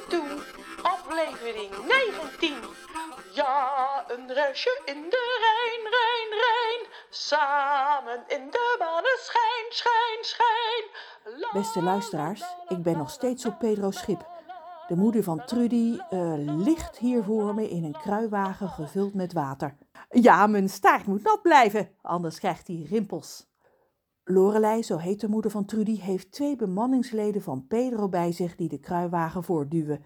te 0.00 0.06
doen. 0.08 0.40
Aflevering 0.82 1.70
19. 1.86 2.54
Ja, 3.32 4.04
een 4.08 4.32
reisje 4.32 4.80
in 4.84 5.02
de 5.10 5.22
Rijn, 5.44 5.82
Rijn, 5.96 6.30
Rijn. 6.44 6.86
Samen 7.10 8.24
in 8.26 8.50
de 8.50 8.76
maneschijn, 8.78 9.66
schijn, 9.68 10.18
schijn. 10.20 10.84
La, 11.40 11.50
Beste 11.52 11.82
luisteraars, 11.82 12.42
ik 12.68 12.82
ben 12.82 12.96
nog 12.96 13.10
steeds 13.10 13.46
op 13.46 13.58
Pedro's 13.58 13.98
schip. 13.98 14.26
De 14.88 14.96
moeder 14.96 15.22
van 15.22 15.44
Trudy 15.44 15.98
eh, 16.10 16.32
ligt 16.36 16.96
hier 16.98 17.22
voor 17.22 17.54
me 17.54 17.68
in 17.68 17.84
een 17.84 17.96
kruiwagen 18.02 18.68
gevuld 18.68 19.14
met 19.14 19.32
water. 19.32 19.76
Ja, 20.10 20.46
mijn 20.46 20.68
staart 20.68 21.06
moet 21.06 21.22
nat 21.22 21.42
blijven, 21.42 21.90
anders 22.02 22.38
krijgt 22.38 22.66
hij 22.66 22.86
rimpels. 22.88 23.46
Lorelei, 24.28 24.82
zo 24.82 24.96
heet 24.96 25.20
de 25.20 25.28
moeder 25.28 25.50
van 25.50 25.64
Trudy, 25.64 26.00
heeft 26.00 26.32
twee 26.32 26.56
bemanningsleden 26.56 27.42
van 27.42 27.66
Pedro 27.66 28.08
bij 28.08 28.32
zich 28.32 28.56
die 28.56 28.68
de 28.68 28.80
kruiwagen 28.80 29.44
voortduwen. 29.44 30.04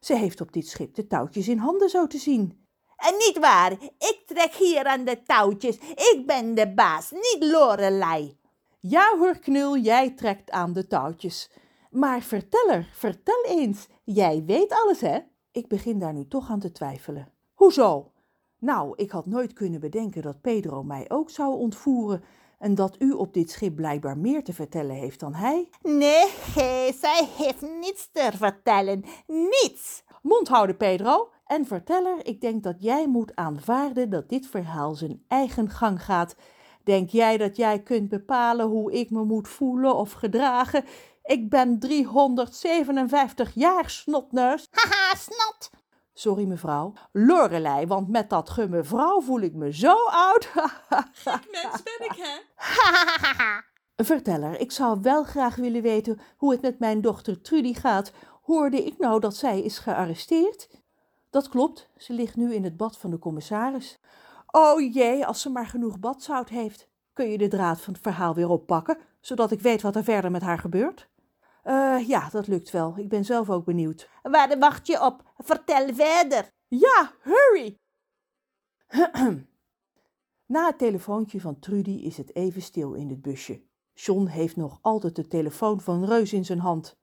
Ze 0.00 0.16
heeft 0.16 0.40
op 0.40 0.52
dit 0.52 0.68
schip 0.68 0.94
de 0.94 1.06
touwtjes 1.06 1.48
in 1.48 1.58
handen 1.58 1.88
zo 1.88 2.06
te 2.06 2.18
zien. 2.18 2.66
En 2.96 3.14
niet 3.26 3.38
waar, 3.38 3.72
ik 3.98 4.22
trek 4.26 4.54
hier 4.54 4.84
aan 4.84 5.04
de 5.04 5.22
touwtjes. 5.22 5.78
Ik 5.78 6.22
ben 6.26 6.54
de 6.54 6.74
baas, 6.74 7.10
niet 7.10 7.38
Lorelei. 7.40 8.38
Ja 8.78 9.16
hoor, 9.18 9.38
Knul, 9.38 9.76
jij 9.76 10.10
trekt 10.10 10.50
aan 10.50 10.72
de 10.72 10.86
touwtjes. 10.86 11.50
Maar 11.90 12.20
verteller, 12.22 12.90
vertel 12.92 13.44
eens, 13.44 13.88
jij 14.04 14.44
weet 14.46 14.72
alles 14.72 15.00
hè? 15.00 15.18
Ik 15.52 15.68
begin 15.68 15.98
daar 15.98 16.14
nu 16.14 16.28
toch 16.28 16.50
aan 16.50 16.60
te 16.60 16.72
twijfelen. 16.72 17.32
Hoezo? 17.54 18.12
Nou, 18.58 18.92
ik 18.96 19.10
had 19.10 19.26
nooit 19.26 19.52
kunnen 19.52 19.80
bedenken 19.80 20.22
dat 20.22 20.40
Pedro 20.40 20.82
mij 20.82 21.04
ook 21.10 21.30
zou 21.30 21.54
ontvoeren 21.54 22.22
en 22.58 22.74
dat 22.74 22.96
u 22.98 23.12
op 23.12 23.34
dit 23.34 23.50
schip 23.50 23.74
blijkbaar 23.76 24.18
meer 24.18 24.44
te 24.44 24.52
vertellen 24.52 24.96
heeft 24.96 25.20
dan 25.20 25.34
hij. 25.34 25.68
Nee, 25.82 26.26
zij 27.02 27.28
heeft 27.36 27.62
niets 27.80 28.08
te 28.12 28.30
vertellen. 28.34 29.04
Niets. 29.26 30.02
Mond 30.22 30.48
houden, 30.48 30.76
Pedro. 30.76 31.30
En 31.46 31.66
verteller, 31.66 32.26
ik 32.26 32.40
denk 32.40 32.62
dat 32.62 32.76
jij 32.78 33.08
moet 33.08 33.36
aanvaarden 33.36 34.10
dat 34.10 34.28
dit 34.28 34.46
verhaal 34.46 34.94
zijn 34.94 35.24
eigen 35.28 35.70
gang 35.70 36.04
gaat. 36.04 36.34
Denk 36.84 37.10
jij 37.10 37.36
dat 37.36 37.56
jij 37.56 37.82
kunt 37.82 38.08
bepalen 38.08 38.66
hoe 38.66 38.92
ik 38.92 39.10
me 39.10 39.24
moet 39.24 39.48
voelen 39.48 39.96
of 39.96 40.12
gedragen? 40.12 40.84
Ik 41.22 41.48
ben 41.50 41.78
357 41.78 43.54
jaar, 43.54 43.90
snotneus. 43.90 44.68
Haha, 44.70 45.14
snot. 45.14 45.70
Sorry 46.18 46.44
mevrouw. 46.44 46.92
Lorelei, 47.12 47.86
want 47.86 48.08
met 48.08 48.30
dat 48.30 48.50
gumme 48.50 48.84
vrouw 48.84 49.20
voel 49.20 49.40
ik 49.40 49.54
me 49.54 49.72
zo 49.72 49.94
oud. 50.04 50.48
Mens 51.52 51.82
ben 51.82 52.06
ik, 52.06 52.16
hè? 52.16 52.38
Verteller, 54.04 54.60
ik 54.60 54.72
zou 54.72 55.00
wel 55.02 55.24
graag 55.24 55.56
willen 55.56 55.82
weten 55.82 56.20
hoe 56.36 56.52
het 56.52 56.62
met 56.62 56.78
mijn 56.78 57.00
dochter 57.00 57.40
Trudy 57.40 57.74
gaat. 57.74 58.12
Hoorde 58.42 58.84
ik 58.84 58.98
nou 58.98 59.20
dat 59.20 59.36
zij 59.36 59.60
is 59.60 59.78
gearresteerd? 59.78 60.68
Dat 61.30 61.48
klopt, 61.48 61.88
ze 61.96 62.12
ligt 62.12 62.36
nu 62.36 62.54
in 62.54 62.64
het 62.64 62.76
bad 62.76 62.98
van 62.98 63.10
de 63.10 63.18
commissaris. 63.18 64.00
Oh 64.46 64.92
jee, 64.92 65.26
als 65.26 65.40
ze 65.40 65.50
maar 65.50 65.66
genoeg 65.66 65.98
badzout 65.98 66.48
heeft. 66.48 66.88
Kun 67.12 67.30
je 67.30 67.38
de 67.38 67.48
draad 67.48 67.80
van 67.80 67.92
het 67.92 68.02
verhaal 68.02 68.34
weer 68.34 68.48
oppakken, 68.48 68.98
zodat 69.20 69.50
ik 69.50 69.60
weet 69.60 69.82
wat 69.82 69.96
er 69.96 70.04
verder 70.04 70.30
met 70.30 70.42
haar 70.42 70.58
gebeurt? 70.58 71.08
Eh, 71.68 72.08
ja, 72.08 72.28
dat 72.28 72.46
lukt 72.46 72.70
wel. 72.70 72.94
Ik 72.96 73.08
ben 73.08 73.24
zelf 73.24 73.50
ook 73.50 73.64
benieuwd. 73.64 74.08
Waar 74.22 74.58
wacht 74.58 74.86
je 74.86 75.04
op? 75.04 75.22
Vertel 75.38 75.94
verder. 75.94 76.50
Ja, 76.68 77.12
hurry! 77.20 77.78
Na 80.46 80.66
het 80.66 80.78
telefoontje 80.78 81.40
van 81.40 81.58
Trudy 81.58 81.90
is 81.90 82.16
het 82.16 82.34
even 82.34 82.62
stil 82.62 82.94
in 82.94 83.08
het 83.08 83.22
busje. 83.22 83.62
John 83.94 84.26
heeft 84.26 84.56
nog 84.56 84.78
altijd 84.82 85.16
de 85.16 85.26
telefoon 85.26 85.80
van 85.80 86.04
Reus 86.04 86.32
in 86.32 86.44
zijn 86.44 86.58
hand. 86.58 86.96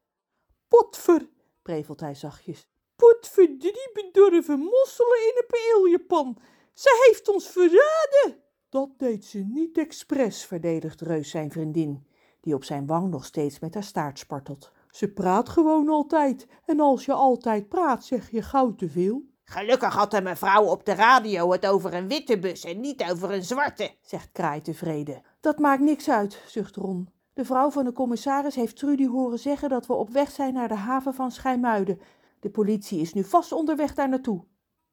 Potver, 0.68 1.30
prevelt 1.62 2.00
hij 2.00 2.16
zachtjes. 2.16 2.68
Potver, 2.96 3.58
drie 3.58 3.90
bedorven 3.94 4.60
mosselen 4.60 5.18
in 5.18 5.34
een 5.36 5.48
paeljepan. 5.48 6.38
Ze 6.74 7.06
heeft 7.08 7.28
ons 7.28 7.50
verraden. 7.50 8.44
Dat 8.70 8.90
deed 8.98 9.26
ze 9.26 9.40
niet 9.40 9.78
expres, 9.78 10.46
verdedigt 10.46 11.02
Reus 11.02 11.30
zijn 11.30 11.52
vriendin, 11.52 12.08
die 12.46 12.56
op 12.56 12.64
zijn 12.64 12.86
wang 12.86 13.10
nog 13.10 13.26
steeds 13.26 13.60
met 13.60 13.74
haar 13.74 13.84
staart 13.84 14.20
spartelt. 14.20 14.72
Ze 14.90 15.08
praat 15.08 15.50
gewoon 15.50 15.90
altijd, 15.90 16.48
en 16.66 16.80
als 16.80 17.06
je 17.06 17.14
altijd 17.14 17.70
praat, 17.70 18.06
zeg 18.06 18.32
je 18.32 18.42
gauw 18.42 18.76
te 18.76 18.90
veel. 18.90 19.22
Gelukkig 19.44 19.94
had 19.94 20.12
de 20.12 20.22
mevrouw 20.22 20.64
op 20.64 20.86
de 20.86 20.94
radio 20.94 21.52
het 21.52 21.68
over 21.68 21.94
een 21.94 22.08
witte 22.08 22.40
bus 22.40 22.64
en 22.64 22.80
niet 22.80 23.04
over 23.12 23.32
een 23.32 23.44
zwarte. 23.44 23.96
zegt 24.02 24.32
Kraai 24.32 24.62
tevreden. 24.62 25.22
Dat 25.40 25.60
maakt 25.60 25.82
niks 25.82 26.10
uit, 26.10 26.42
zucht 26.48 26.76
Ron. 26.76 27.10
De 27.34 27.46
vrouw 27.46 27.70
van 27.70 27.86
de 27.86 27.94
commissaris 27.94 28.56
heeft 28.56 28.76
Trudy 28.76 29.08
horen 29.08 29.40
zeggen 29.40 29.70
dat 29.70 29.88
we 29.88 29.94
op 29.94 30.10
weg 30.10 30.32
zijn 30.32 30.54
naar 30.54 30.68
de 30.68 30.76
haven 30.76 31.14
van 31.14 31.32
Schijmuiden. 31.32 32.00
De 32.40 32.50
politie 32.50 33.00
is 33.00 33.14
nu 33.14 33.24
vast 33.24 33.52
onderweg 33.52 33.94
daar 33.94 34.10
naartoe. 34.10 34.44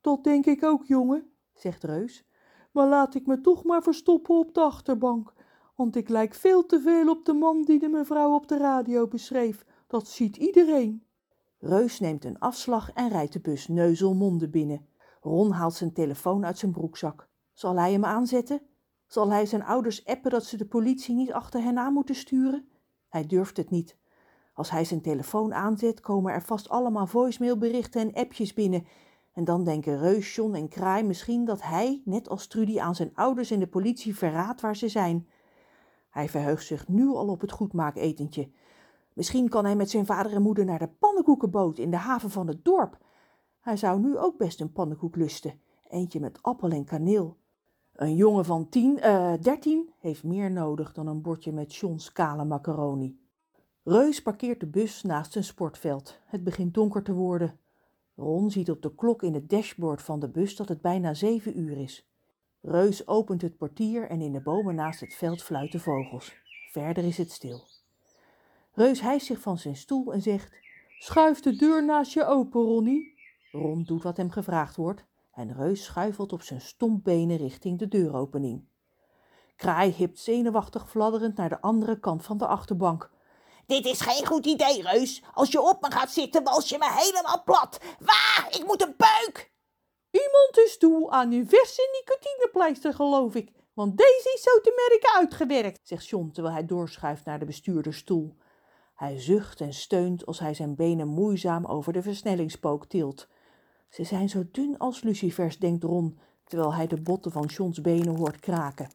Dat 0.01 0.25
denk 0.25 0.47
ik 0.47 0.65
ook, 0.65 0.85
jongen, 0.85 1.33
zegt 1.53 1.85
Reus. 1.85 2.25
Maar 2.73 2.89
laat 2.89 3.15
ik 3.15 3.27
me 3.27 3.41
toch 3.41 3.65
maar 3.65 3.83
verstoppen 3.83 4.39
op 4.39 4.55
de 4.55 4.61
achterbank, 4.61 5.33
want 5.75 5.97
ik 5.97 6.09
lijk 6.09 6.35
veel 6.35 6.67
te 6.67 6.81
veel 6.81 7.09
op 7.09 7.25
de 7.25 7.33
man 7.33 7.63
die 7.63 7.79
de 7.79 7.89
mevrouw 7.89 8.35
op 8.35 8.49
de 8.49 8.57
radio 8.57 9.07
beschreef. 9.07 9.65
Dat 9.87 10.09
ziet 10.09 10.37
iedereen. 10.37 11.05
Reus 11.59 12.01
neemt 12.01 12.25
een 12.25 12.39
afslag 12.39 12.93
en 12.93 13.09
rijdt 13.09 13.33
de 13.33 13.41
bus 13.41 13.69
neuzelmonde 13.69 14.49
binnen. 14.49 14.87
Ron 15.21 15.51
haalt 15.51 15.75
zijn 15.75 15.93
telefoon 15.93 16.45
uit 16.45 16.59
zijn 16.59 16.73
broekzak. 16.73 17.29
Zal 17.53 17.79
hij 17.79 17.93
hem 17.93 18.05
aanzetten? 18.05 18.61
Zal 19.07 19.31
hij 19.31 19.47
zijn 19.47 19.65
ouders 19.65 20.05
appen 20.05 20.31
dat 20.31 20.45
ze 20.45 20.57
de 20.57 20.67
politie 20.67 21.15
niet 21.15 21.33
achter 21.33 21.63
hen 21.63 21.79
aan 21.79 21.93
moeten 21.93 22.15
sturen? 22.15 22.69
Hij 23.09 23.27
durft 23.27 23.57
het 23.57 23.71
niet. 23.71 23.97
Als 24.55 24.71
hij 24.71 24.85
zijn 24.85 25.01
telefoon 25.01 25.55
aanzet, 25.55 26.01
komen 26.01 26.33
er 26.33 26.43
vast 26.43 26.69
allemaal 26.69 27.07
voicemailberichten 27.07 28.01
en 28.01 28.15
appjes 28.15 28.53
binnen. 28.53 28.87
En 29.33 29.45
dan 29.45 29.65
denken 29.65 29.99
Reus, 29.99 30.35
John 30.35 30.55
en 30.55 30.69
Kraai 30.69 31.03
misschien 31.03 31.45
dat 31.45 31.63
hij, 31.63 32.03
net 32.05 32.29
als 32.29 32.47
Trudy, 32.47 32.81
aan 32.81 32.95
zijn 32.95 33.11
ouders 33.15 33.51
en 33.51 33.59
de 33.59 33.67
politie 33.67 34.17
verraadt 34.17 34.61
waar 34.61 34.77
ze 34.77 34.89
zijn. 34.89 35.29
Hij 36.13 36.29
verheugt 36.29 36.67
zich 36.67 36.89
nu 36.89 37.09
al 37.09 37.29
op 37.29 37.41
het 37.41 37.53
goedmaaketentje. 37.53 38.51
Misschien 39.13 39.49
kan 39.49 39.65
hij 39.65 39.77
met 39.77 39.91
zijn 39.91 40.07
vader 40.07 40.33
en 40.33 40.43
moeder 40.43 40.65
naar 40.65 40.79
de 40.79 40.89
pannenkoekenboot 40.89 41.79
in 41.79 41.91
de 41.91 41.97
haven 41.97 42.31
van 42.31 42.47
het 42.47 42.65
dorp. 42.65 42.99
Hij 43.61 43.77
zou 43.77 44.01
nu 44.01 44.19
ook 44.19 44.37
best 44.37 44.61
een 44.61 44.73
pannenkoek 44.73 45.17
lusten, 45.17 45.61
eentje 45.89 46.21
met 46.21 46.43
appel 46.43 46.71
en 46.71 46.85
kaneel. 46.85 47.37
Een 47.93 48.17
jongen 48.17 48.45
van 48.45 48.69
tien, 48.69 49.01
eh, 49.01 49.33
dertien 49.41 49.91
heeft 49.99 50.25
meer 50.25 50.51
nodig 50.51 50.93
dan 50.93 51.07
een 51.07 51.23
bordje 51.23 51.53
met 51.53 51.75
Johns 51.75 52.13
kale 52.13 52.45
macaroni. 52.45 53.21
Reus 53.83 54.23
parkeert 54.23 54.61
de 54.61 54.67
bus 54.67 55.03
naast 55.03 55.37
een 55.37 55.45
sportveld. 55.45 56.19
Het 56.25 56.45
begint 56.45 56.75
donker 56.75 57.03
te 57.03 57.13
worden. 57.13 57.59
Ron 58.17 58.51
ziet 58.51 58.71
op 58.71 58.83
de 58.83 58.95
klok 58.95 59.23
in 59.23 59.35
het 59.35 59.51
dashboard 59.51 60.03
van 60.03 60.21
de 60.21 60.29
bus 60.29 60.57
dat 60.57 60.69
het 60.69 60.81
bijna 60.81 61.15
zeven 61.15 61.59
uur 61.59 61.79
is. 61.79 62.12
Reus 62.63 63.07
opent 63.07 63.43
het 63.43 63.57
portier 63.57 64.09
en 64.09 64.21
in 64.21 64.33
de 64.33 64.41
bomen 64.41 64.75
naast 64.75 65.01
het 65.01 65.15
veld 65.15 65.43
fluiten 65.43 65.81
vogels. 65.81 66.35
Verder 66.71 67.05
is 67.05 67.19
het 67.19 67.31
stil. 67.31 67.65
Reus 68.73 69.01
hijst 69.01 69.27
zich 69.27 69.41
van 69.41 69.59
zijn 69.59 69.77
stoel 69.77 70.13
en 70.13 70.23
zegt: 70.23 70.53
Schuif 70.99 71.41
de 71.41 71.57
deur 71.57 71.85
naast 71.85 72.13
je 72.13 72.25
open, 72.25 72.61
Ronnie. 72.61 73.15
Ron 73.53 73.83
doet 73.83 74.03
wat 74.03 74.17
hem 74.17 74.31
gevraagd 74.31 74.77
wordt 74.77 75.05
en 75.33 75.55
Reus 75.55 75.85
schuifelt 75.85 76.33
op 76.33 76.43
zijn 76.43 76.61
stompbenen 76.61 77.37
richting 77.37 77.79
de 77.79 77.89
deuropening. 77.89 78.65
Kraai 79.57 79.93
hipt 79.93 80.19
zenuwachtig 80.19 80.91
fladderend 80.91 81.37
naar 81.37 81.49
de 81.49 81.61
andere 81.61 81.99
kant 81.99 82.25
van 82.25 82.39
de 82.39 82.47
achterbank. 82.47 83.11
Dit 83.67 83.87
is 83.87 84.01
geen 84.01 84.27
goed 84.27 84.47
idee, 84.47 84.83
Reus. 84.83 85.23
Als 85.35 85.51
je 85.51 85.61
op 85.61 85.81
me 85.81 85.91
gaat 85.91 86.11
zitten, 86.11 86.45
wals 86.45 86.69
je 86.69 86.79
me 86.79 86.91
helemaal 86.91 87.43
plat. 87.45 87.81
Waar? 87.99 88.47
Ik 88.51 88.67
moet 88.67 88.83
een 88.83 88.95
buik. 88.97 89.52
Iemand 90.13 90.59
is 90.67 90.79
toe 90.79 91.11
aan 91.11 91.33
een 91.33 91.49
verse 91.49 91.89
nicotinepleister, 91.93 92.95
geloof 92.95 93.35
ik, 93.35 93.53
want 93.73 93.97
deze 93.97 94.31
is 94.35 94.43
zo 94.43 94.61
te 94.61 94.89
merken 94.89 95.19
uitgewerkt, 95.19 95.81
zegt 95.83 96.07
John 96.09 96.31
terwijl 96.33 96.55
hij 96.55 96.67
doorschuift 96.67 97.25
naar 97.25 97.39
de 97.39 97.45
bestuurdersstoel. 97.45 98.37
Hij 98.95 99.21
zucht 99.21 99.61
en 99.61 99.73
steunt 99.73 100.27
als 100.27 100.39
hij 100.39 100.55
zijn 100.55 100.75
benen 100.75 101.09
moeizaam 101.09 101.65
over 101.65 101.93
de 101.93 102.03
versnellingspook 102.03 102.87
tilt. 102.87 103.29
Ze 103.89 104.05
zijn 104.05 104.29
zo 104.29 104.43
dun 104.53 104.79
als 104.79 105.03
lucifers, 105.03 105.59
denkt 105.59 105.85
Ron, 105.85 106.19
terwijl 106.45 106.75
hij 106.75 106.87
de 106.87 107.01
botten 107.01 107.33
van 107.33 107.45
Johns 107.45 107.81
benen 107.81 108.17
hoort 108.17 108.41
kraken. 108.41 108.91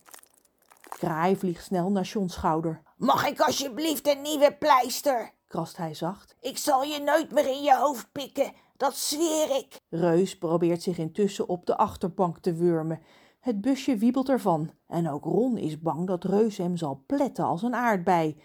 Kraai 0.82 1.36
vliegt 1.36 1.64
snel 1.64 1.92
naar 1.92 2.04
Johns 2.04 2.34
schouder. 2.34 2.82
Mag 2.96 3.28
ik 3.28 3.40
alsjeblieft 3.40 4.08
een 4.08 4.22
nieuwe 4.22 4.56
pleister? 4.60 5.32
Krast 5.48 5.78
hij 5.78 5.94
zacht. 5.94 6.36
Ik 6.42 6.58
zal 6.58 6.84
je 6.84 7.00
nooit 7.00 7.32
meer 7.32 7.48
in 7.48 7.64
je 7.64 7.76
hoofd 7.76 8.12
pikken. 8.12 8.54
Dat 8.78 8.96
zweer 8.96 9.58
ik. 9.58 9.80
Reus 9.90 10.38
probeert 10.38 10.82
zich 10.82 10.98
intussen 10.98 11.50
op 11.50 11.66
de 11.66 11.78
achterbank 11.78 12.38
te 12.38 12.54
wurmen. 12.54 13.02
Het 13.40 13.62
busje 13.62 13.98
wiebelt 13.98 14.30
ervan 14.30 14.72
en 14.88 15.10
ook 15.10 15.24
Ron 15.24 15.58
is 15.58 15.80
bang 15.80 16.08
dat 16.08 16.24
Reus 16.24 16.58
hem 16.58 16.78
zal 16.78 17.04
pletten 17.06 17.46
als 17.46 17.62
een 17.62 17.76
aardbei. 17.76 18.42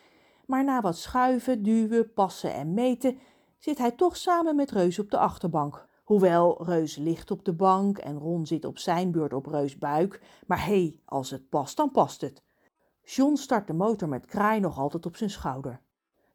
Maar 0.47 0.65
na 0.65 0.81
wat 0.81 0.97
schuiven, 0.97 1.63
duwen, 1.63 2.13
passen 2.13 2.55
en 2.55 2.75
meten 2.75 3.19
zit 3.59 3.79
hij 3.79 3.91
toch 3.91 4.17
samen 4.17 4.57
met 4.57 4.71
Reus 4.71 4.99
op 4.99 5.11
de 5.11 5.19
achterbank. 5.19 5.89
Hoewel 6.05 6.65
Reus 6.65 6.97
ligt 6.97 7.31
op 7.31 7.45
de 7.45 7.53
bank 7.53 7.99
en 7.99 8.19
Ron 8.19 8.47
zit 8.47 8.65
op 8.65 8.79
zijn 8.79 9.11
beurt 9.11 9.33
op 9.33 9.47
Reus 9.47 9.79
buik, 9.79 10.21
maar 10.47 10.65
hé, 10.65 10.73
hey, 10.73 11.01
als 11.05 11.31
het 11.31 11.49
past, 11.49 11.77
dan 11.77 11.91
past 11.91 12.21
het. 12.21 12.43
John 13.03 13.35
start 13.35 13.67
de 13.67 13.73
motor 13.73 14.09
met 14.09 14.27
Kraai 14.27 14.61
nog 14.61 14.79
altijd 14.79 15.07
op 15.07 15.17
zijn 15.17 15.31
schouder. 15.31 15.81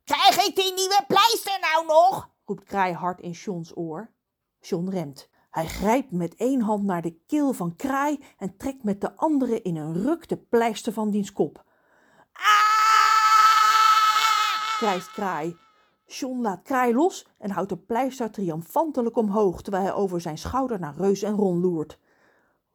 Krijg 0.03 0.45
ik 0.47 0.55
die 0.55 0.73
nieuwe 0.73 1.03
pleister 1.07 1.59
nou 1.61 1.85
nog? 1.85 2.35
Roept 2.47 2.63
Kraai 2.63 2.93
hard 2.93 3.21
in 3.21 3.31
Johns 3.31 3.77
oor. 3.77 4.11
John 4.59 4.89
remt. 4.89 5.29
Hij 5.49 5.67
grijpt 5.67 6.11
met 6.11 6.35
één 6.35 6.61
hand 6.61 6.83
naar 6.83 7.01
de 7.01 7.19
keel 7.25 7.53
van 7.53 7.75
Kraai 7.75 8.23
en 8.37 8.57
trekt 8.57 8.83
met 8.83 9.01
de 9.01 9.15
andere 9.15 9.61
in 9.61 9.75
een 9.75 9.93
ruk 9.93 10.29
de 10.29 10.37
pleister 10.37 10.93
van 10.93 11.11
diens 11.11 11.33
kop. 11.33 11.65
krijst 14.77 15.11
Kraai. 15.11 15.57
John 16.05 16.41
laat 16.41 16.61
Kraai 16.61 16.93
los 16.93 17.27
en 17.37 17.51
houdt 17.51 17.69
de 17.69 17.77
pleister 17.77 18.31
triomfantelijk 18.31 19.17
omhoog 19.17 19.61
terwijl 19.61 19.83
hij 19.83 19.93
over 19.93 20.21
zijn 20.21 20.37
schouder 20.37 20.79
naar 20.79 20.95
Reus 20.95 21.21
en 21.21 21.35
Ron 21.35 21.59
loert. 21.59 21.99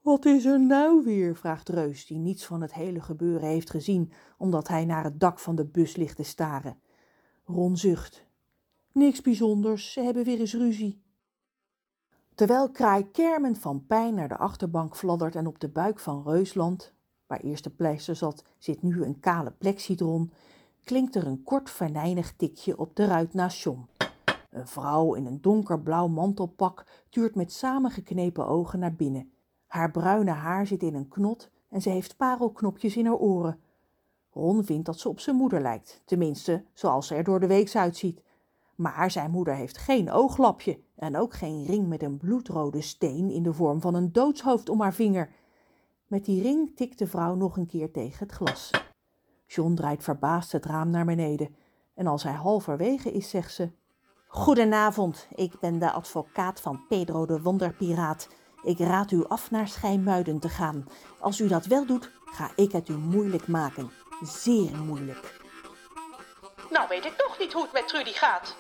Wat 0.01 0.25
is 0.25 0.45
er 0.45 0.61
nou 0.61 1.05
weer? 1.05 1.37
vraagt 1.37 1.69
Reus, 1.69 2.07
die 2.07 2.19
niets 2.19 2.47
van 2.47 2.61
het 2.61 2.75
hele 2.75 3.01
gebeuren 3.01 3.49
heeft 3.49 3.71
gezien, 3.71 4.13
omdat 4.39 4.69
hij 4.69 4.85
naar 4.85 5.05
het 5.05 5.21
dak 5.21 5.39
van 5.39 5.55
de 5.55 5.67
bus 5.67 5.97
ligt 5.97 6.17
te 6.17 6.23
staren. 6.23 6.81
Ron 7.45 7.77
zucht. 7.77 8.31
Niks 8.93 9.21
bijzonders, 9.21 9.93
ze 9.93 10.01
hebben 10.01 10.25
weer 10.25 10.41
eens 10.41 10.55
ruzie. 10.55 11.03
Terwijl 12.35 12.71
Kraai 12.71 13.11
kermend 13.11 13.59
van 13.59 13.87
pijn 13.87 14.15
naar 14.15 14.29
de 14.29 14.37
achterbank 14.37 14.97
fladdert 14.97 15.35
en 15.35 15.47
op 15.47 15.61
de 15.61 15.69
buik 15.69 15.99
van 15.99 16.23
Reusland, 16.23 16.93
waar 17.27 17.41
eerst 17.41 17.65
de 17.65 17.71
pleister 17.71 18.17
zat, 18.17 18.45
zit 18.59 18.83
nu 18.83 19.03
een 19.03 19.21
kale 19.21 19.51
plexidron, 19.51 20.33
klinkt 20.85 21.15
er 21.15 21.27
een 21.27 21.43
kort 21.43 21.71
venijnig 21.71 22.33
tikje 22.37 22.79
op 22.79 22.97
de 22.97 23.05
ruit 23.05 23.35
naast 23.35 23.63
John. 23.63 23.87
Een 24.51 24.67
vrouw 24.67 25.15
in 25.15 25.27
een 25.27 25.41
donkerblauw 25.41 26.09
mantelpak 26.09 26.87
tuurt 27.09 27.35
met 27.35 27.53
samengeknepen 27.53 28.47
ogen 28.47 28.79
naar 28.79 28.95
binnen. 28.95 29.33
Haar 29.67 29.91
bruine 29.91 30.31
haar 30.31 30.67
zit 30.67 30.83
in 30.83 30.95
een 30.95 31.09
knot 31.09 31.51
en 31.69 31.83
ze 31.83 31.91
heeft 31.91 32.17
parelknopjes 32.17 32.97
in 32.97 33.07
haar 33.07 33.17
oren. 33.17 33.61
Ron 34.31 34.65
vindt 34.65 34.87
dat 34.87 34.99
ze 34.99 35.09
op 35.09 35.21
zijn 35.21 35.37
moeder 35.37 35.61
lijkt, 35.61 36.03
tenminste 36.05 36.65
zoals 36.73 37.07
ze 37.07 37.15
er 37.15 37.25
door 37.25 37.41
de 37.41 37.47
week 37.47 37.75
uitziet. 37.75 38.23
Maar 38.83 39.11
zijn 39.11 39.31
moeder 39.31 39.55
heeft 39.55 39.79
geen 39.79 40.11
ooglapje 40.11 40.81
en 40.97 41.17
ook 41.17 41.35
geen 41.35 41.67
ring 41.67 41.89
met 41.89 42.03
een 42.03 42.19
bloedrode 42.19 42.81
steen 42.81 43.31
in 43.31 43.43
de 43.43 43.53
vorm 43.53 43.81
van 43.81 43.95
een 43.95 44.13
doodshoofd 44.13 44.69
om 44.69 44.81
haar 44.81 44.95
vinger. 44.95 45.31
Met 46.07 46.25
die 46.25 46.43
ring 46.43 46.77
tikt 46.77 46.99
de 46.99 47.07
vrouw 47.07 47.35
nog 47.35 47.57
een 47.57 47.67
keer 47.67 47.91
tegen 47.91 48.27
het 48.27 48.33
glas. 48.35 48.71
John 49.47 49.75
draait 49.75 50.03
verbaasd 50.03 50.53
het 50.53 50.65
raam 50.65 50.91
naar 50.91 51.05
beneden 51.05 51.55
en 51.95 52.07
als 52.07 52.23
hij 52.23 52.33
halverwege 52.33 53.13
is, 53.13 53.31
zegt 53.31 53.55
ze: 53.55 53.71
Goedenavond, 54.27 55.29
ik 55.35 55.61
ben 55.61 55.79
de 55.79 55.91
advocaat 55.91 56.61
van 56.61 56.87
Pedro 56.89 57.27
de 57.27 57.43
Wonderpiraat. 57.43 58.29
Ik 58.63 58.79
raad 58.79 59.11
u 59.11 59.25
af 59.29 59.51
naar 59.51 59.69
Schijmuiden 59.69 60.39
te 60.39 60.49
gaan. 60.49 60.85
Als 61.21 61.41
u 61.41 61.49
dat 61.49 61.67
wel 61.67 61.87
doet, 61.87 62.11
ga 62.25 62.51
ik 62.57 62.73
het 62.73 62.89
u 62.89 62.97
moeilijk 62.97 63.49
maken. 63.49 63.91
Zeer 64.23 64.77
moeilijk. 64.77 65.41
Nou 66.71 66.89
weet 66.89 67.05
ik 67.05 67.25
nog 67.27 67.39
niet 67.39 67.53
hoe 67.53 67.63
het 67.63 67.73
met 67.73 67.89
Trudy 67.89 68.13
gaat. 68.13 68.57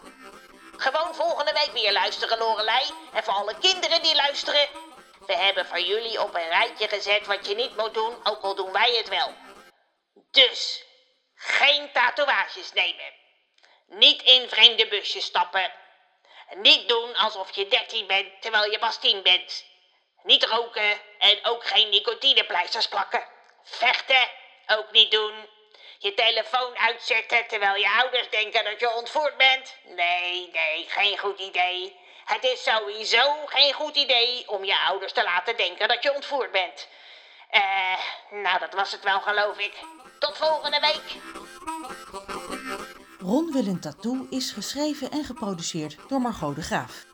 Gewoon 0.77 1.15
volgende 1.15 1.53
week 1.53 1.73
weer 1.73 1.93
luisteren, 1.93 2.39
Lorelei. 2.39 2.85
En 3.13 3.25
voor 3.25 3.35
alle 3.35 3.59
kinderen 3.59 4.03
die 4.03 4.15
luisteren. 4.15 4.69
We 5.27 5.37
hebben 5.37 5.67
voor 5.67 5.81
jullie 5.81 6.21
op 6.21 6.35
een 6.35 6.49
rijtje 6.49 6.89
gezet 6.89 7.27
wat 7.27 7.47
je 7.47 7.55
niet 7.55 7.77
moet 7.77 7.95
doen, 7.95 8.27
ook 8.27 8.43
al 8.43 8.55
doen 8.55 8.73
wij 8.73 8.97
het 8.97 9.09
wel. 9.09 9.35
Dus, 10.31 10.85
geen 11.35 11.93
tatoeages 11.93 12.73
nemen. 12.73 13.13
Niet 13.87 14.23
in 14.23 14.49
vreemde 14.49 14.89
busjes 14.89 15.25
stappen. 15.25 15.73
Niet 16.55 16.89
doen 16.89 17.17
alsof 17.17 17.55
je 17.55 17.69
13 17.69 18.07
bent 18.07 18.43
terwijl 18.43 18.71
je 18.71 18.79
pas 18.79 18.99
10 19.01 19.23
bent. 19.23 19.65
Niet 20.23 20.45
roken 20.45 21.01
en 21.19 21.39
ook 21.43 21.67
geen 21.67 21.89
nicotinepleisters 21.89 22.89
plakken. 22.89 23.29
Vechten 23.63 24.31
ook 24.67 24.91
niet 24.91 25.11
doen. 25.11 25.49
Je 26.02 26.14
telefoon 26.14 26.78
uitzetten 26.78 27.46
terwijl 27.49 27.75
je 27.75 27.90
ouders 28.00 28.31
denken 28.31 28.64
dat 28.64 28.81
je 28.81 28.94
ontvoerd 28.94 29.37
bent. 29.37 29.75
Nee, 29.84 30.50
nee, 30.52 30.84
geen 30.88 31.19
goed 31.19 31.38
idee. 31.38 31.96
Het 32.25 32.44
is 32.44 32.62
sowieso 32.62 33.46
geen 33.46 33.72
goed 33.72 33.96
idee 33.96 34.49
om 34.49 34.64
je 34.64 34.78
ouders 34.78 35.12
te 35.12 35.22
laten 35.22 35.56
denken 35.56 35.88
dat 35.88 36.02
je 36.02 36.14
ontvoerd 36.14 36.52
bent. 36.52 36.88
Eh, 37.50 37.62
nou 38.31 38.58
dat 38.58 38.75
was 38.75 38.93
het 38.93 39.04
wel 39.04 39.20
geloof 39.20 39.58
ik. 39.58 39.72
Tot 40.19 40.37
volgende 40.37 40.81
week. 40.81 41.20
Ron 43.19 43.52
wil 43.52 43.66
een 43.66 43.81
tattoo 43.81 44.26
is 44.31 44.50
geschreven 44.50 45.10
en 45.10 45.25
geproduceerd 45.25 45.96
door 46.08 46.20
Margot 46.20 46.54
de 46.54 46.62
Graaf. 46.62 47.12